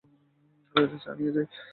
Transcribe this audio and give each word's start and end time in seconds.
রাজা, 0.75 0.97
চা 1.03 1.11
নিয়ে 1.17 1.31
আই। 1.33 1.45